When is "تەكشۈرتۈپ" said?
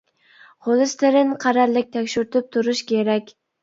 2.01-2.53